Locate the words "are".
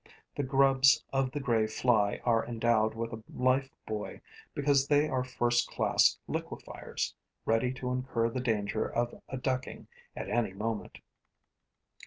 2.23-2.43, 5.07-5.23